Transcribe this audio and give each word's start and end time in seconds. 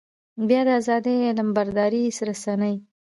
بيا 0.47 0.61
د 0.67 0.69
ازادۍ 0.79 1.17
علمبردارې 1.29 2.03
رسنۍ. 2.27 2.75